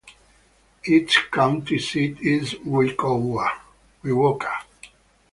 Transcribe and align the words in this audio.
Its 0.83 1.15
county 1.31 1.77
seat 1.77 2.17
is 2.21 2.55
Wewoka. 2.55 4.51